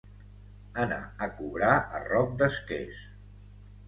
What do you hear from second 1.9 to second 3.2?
Roc d'Esques.